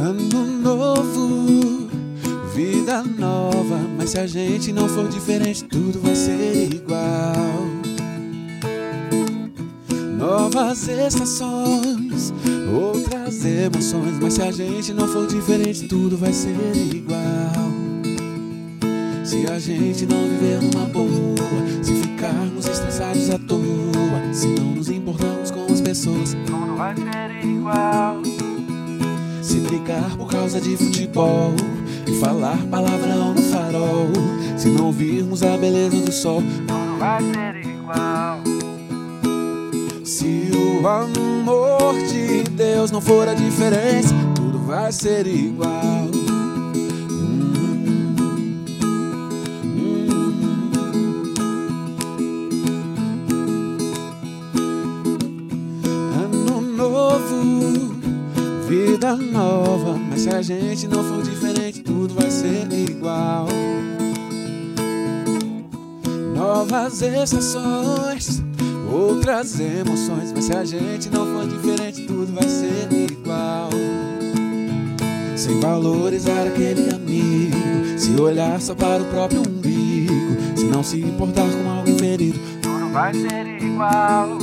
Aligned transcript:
Ano 0.00 0.46
novo, 0.46 1.88
vida 2.54 3.02
nova. 3.02 3.80
Mas 3.96 4.10
se 4.10 4.18
a 4.20 4.28
gente 4.28 4.72
não 4.72 4.88
for 4.88 5.08
diferente, 5.08 5.64
tudo 5.64 6.00
vai 6.00 6.14
ser 6.14 6.72
igual. 6.72 7.66
Novas 10.16 10.86
estações, 10.86 12.32
outras 12.80 13.44
emoções. 13.44 14.20
Mas 14.20 14.34
se 14.34 14.42
a 14.42 14.52
gente 14.52 14.92
não 14.92 15.08
for 15.08 15.26
diferente, 15.26 15.88
tudo 15.88 16.16
vai 16.16 16.32
ser 16.32 16.76
igual. 16.94 17.18
Se 19.24 19.46
a 19.50 19.58
gente 19.58 20.06
não 20.06 20.28
viver 20.28 20.62
numa 20.62 20.86
boa, 20.86 21.82
se 21.82 21.92
ficarmos 21.94 22.68
estressados 22.68 23.30
à 23.30 23.38
toa, 23.38 24.32
se 24.32 24.46
não 24.46 24.76
nos 24.76 24.88
importamos 24.88 25.50
com 25.50 25.66
as 25.72 25.80
pessoas, 25.80 26.36
tudo 26.46 26.76
vai 26.76 26.94
ser 26.94 27.44
igual 27.44 28.22
se 29.58 29.60
brigar 29.60 30.16
por 30.16 30.28
causa 30.30 30.60
de 30.60 30.76
futebol 30.76 31.52
e 32.06 32.12
falar 32.20 32.56
palavrão 32.70 33.34
no 33.34 33.42
farol, 33.42 34.08
se 34.56 34.68
não 34.68 34.92
virmos 34.92 35.42
a 35.42 35.56
beleza 35.56 35.96
do 35.96 36.12
sol, 36.12 36.42
Tudo 36.66 36.98
vai 36.98 37.22
ser 37.22 37.56
igual. 37.66 38.40
se 40.04 40.50
o 40.54 40.86
amor 40.86 41.94
de 42.08 42.44
Deus 42.50 42.90
não 42.92 43.00
for 43.00 43.28
a 43.28 43.34
diferença, 43.34 44.14
tudo 44.36 44.58
vai 44.60 44.92
ser 44.92 45.26
igual. 45.26 46.08
Ano 56.22 56.60
novo, 56.60 57.67
vida 58.68 59.16
nova, 59.16 59.96
mas 59.96 60.20
se 60.20 60.28
a 60.28 60.42
gente 60.42 60.86
não 60.86 61.02
for 61.02 61.22
diferente, 61.22 61.80
tudo 61.80 62.12
vai 62.14 62.30
ser 62.30 62.70
igual. 62.70 63.48
Novas 66.36 67.00
estações, 67.00 68.42
outras 68.92 69.58
emoções, 69.58 70.32
mas 70.32 70.44
se 70.44 70.52
a 70.52 70.64
gente 70.66 71.08
não 71.08 71.24
for 71.24 71.48
diferente, 71.48 72.02
tudo 72.02 72.30
vai 72.34 72.46
ser 72.46 72.92
igual. 72.92 73.70
Sem 75.34 75.58
valorizar 75.60 76.46
aquele 76.46 76.94
amigo, 76.94 77.98
se 77.98 78.20
olhar 78.20 78.60
só 78.60 78.74
para 78.74 79.02
o 79.02 79.06
próprio 79.06 79.40
umbigo, 79.40 80.36
se 80.54 80.64
não 80.66 80.82
se 80.82 81.00
importar 81.00 81.46
com 81.50 81.70
alguém 81.70 81.96
ferido, 81.96 82.38
Tudo 82.60 82.92
vai 82.92 83.14
ser 83.14 83.46
igual. 83.62 84.36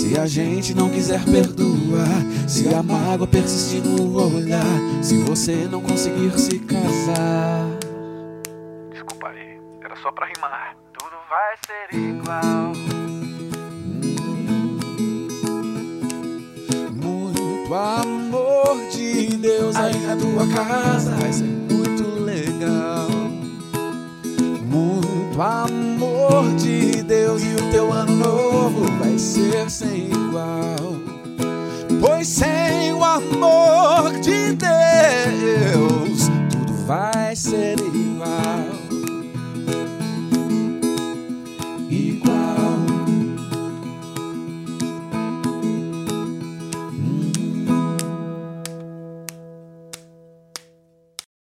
Se 0.00 0.18
a 0.18 0.26
gente 0.26 0.72
não 0.72 0.88
quiser 0.88 1.22
perdoar, 1.26 2.48
se 2.48 2.74
a 2.74 2.82
mágoa 2.82 3.26
persistir 3.26 3.82
no 3.84 4.34
olhar, 4.34 4.64
se 5.02 5.18
você 5.18 5.68
não 5.70 5.82
conseguir 5.82 6.32
se 6.38 6.58
casar. 6.60 7.66
Desculpa 8.90 9.28
aí, 9.28 9.60
era 9.84 9.94
só 9.96 10.10
pra 10.10 10.26
rimar. 10.26 10.74
Tudo 10.98 11.16
vai 11.28 11.54
ser 11.66 11.94
igual. 11.94 12.72
Muito 16.94 17.74
amor 17.74 18.88
de 18.90 19.36
Deus 19.36 19.76
aí 19.76 19.98
na 19.98 20.16
tua 20.16 20.46
casa 20.48 21.14
vai 21.16 21.30
ser 21.30 21.44
muito 21.44 22.24
legal. 22.24 23.10
Muito 24.62 25.42
amor 25.42 26.54
de 26.56 27.02
Deus 27.02 27.42
e 27.42 27.54
o 27.54 27.70
teu 27.70 27.92
ano 27.92 28.16
novo 28.16 28.90
vai 28.98 29.18
ser 29.18 29.49
sem 29.70 30.10
igual. 30.10 31.00
Pois 32.00 32.26
sem 32.26 32.49